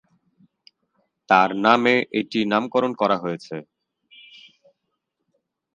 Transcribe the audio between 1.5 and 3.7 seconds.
নামে এটির নামকরণ করা হয়েছে।